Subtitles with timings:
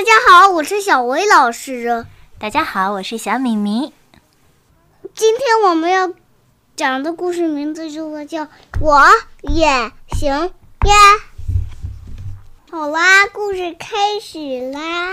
[0.00, 2.06] 大家好，我是小薇老师。
[2.38, 3.92] 大家好，我是小敏敏。
[5.14, 6.10] 今天我们要
[6.74, 8.46] 讲的故事名字就叫
[8.80, 9.06] 《我
[9.42, 10.94] 也行呀》。
[12.70, 15.12] 好啦，故事开始啦！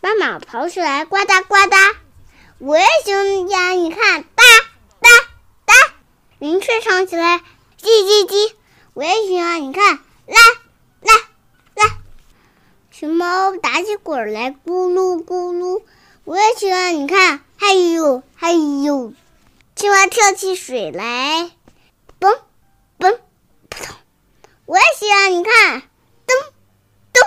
[0.00, 1.96] 斑马跑起来，呱嗒呱嗒。
[2.60, 4.42] 我也行呀，你看，哒
[5.00, 5.10] 哒
[5.66, 5.74] 哒。
[6.38, 7.42] 云雀唱起来，
[7.78, 8.54] 叽叽叽。
[8.94, 10.59] 我也行啊，你看，啦啦啦。
[13.00, 15.80] 熊猫打起滚来，咕噜咕噜。
[16.24, 19.14] 我也喜欢，你看，嗨呦嗨呦。
[19.74, 21.50] 青蛙跳起水来，
[22.20, 22.40] 嘣
[22.98, 23.16] 嘣
[23.70, 23.96] 扑通。
[24.66, 25.82] 我也喜欢，你看，
[26.26, 26.36] 咚
[27.14, 27.22] 咚，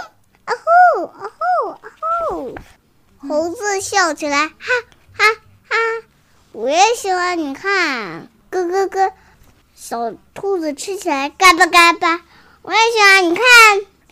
[0.46, 1.90] 啊吼啊吼啊
[2.30, 2.56] 吼。
[3.28, 4.54] 猴子笑起来，哈
[5.18, 5.26] 哈
[5.70, 5.76] 哈！
[6.52, 9.12] 我也喜欢，你看，咯咯咯。
[9.74, 12.22] 小兔子吃起来，嘎巴嘎巴。
[12.62, 13.44] 我也喜欢，你看，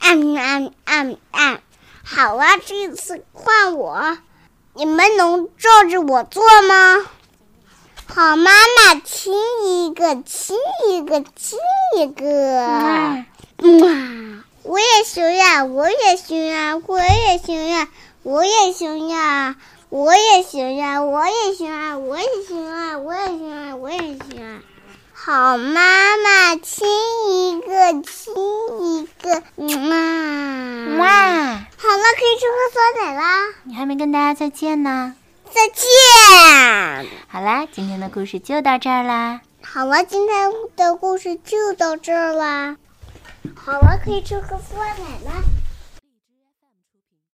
[0.02, 0.10] 啊
[0.42, 1.62] 啊啊啊！
[2.04, 4.18] 好啊，这次换我，
[4.74, 7.06] 你们能照着我做吗？
[8.08, 9.34] 好，妈妈亲
[9.66, 10.58] 一个，亲
[10.90, 11.60] 一个，亲
[11.98, 12.26] 一个。
[12.64, 13.26] 哇，
[14.64, 17.88] 我也行呀，我也行呀，我也行呀。
[18.24, 19.56] 我也行呀，
[19.90, 24.62] 我也行呀，我也行啊，我也行啊，我也行啊，我也行啊。
[25.12, 26.88] 好，妈妈亲
[27.28, 28.36] 一个，亲
[28.80, 31.21] 一个，嗯哇！
[31.92, 33.54] 好了，可以去喝酸奶啦。
[33.66, 35.14] 你还没跟大家再见呢。
[35.44, 37.12] 再见。
[37.28, 39.42] 好啦，今天的故事就到这儿啦。
[39.62, 42.78] 好了，今天的故事就到这儿啦。
[43.54, 45.44] 好了，可以去喝酸奶啦。